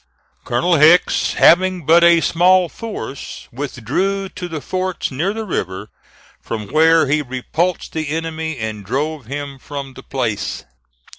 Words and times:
Colonel 0.45 0.77
H., 0.77 1.35
having 1.37 1.85
but 1.85 2.03
a 2.03 2.21
small 2.21 2.69
force, 2.69 3.47
withdrew 3.51 4.29
to 4.29 4.47
the 4.47 4.59
forts 4.59 5.11
near 5.11 5.31
the 5.31 5.45
river, 5.45 5.89
from 6.41 6.69
where 6.69 7.05
he 7.05 7.21
repulsed 7.21 7.91
the 7.93 8.09
enemy 8.09 8.57
and 8.57 8.83
drove 8.83 9.27
him 9.27 9.59
from 9.59 9.93
the 9.93 10.01
place. 10.01 10.65